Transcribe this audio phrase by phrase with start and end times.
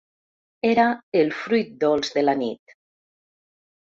[0.69, 0.85] Era
[1.21, 2.77] el fruit dolç de la nit.